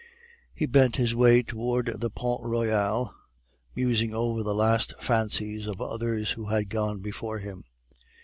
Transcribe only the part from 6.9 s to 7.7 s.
before him.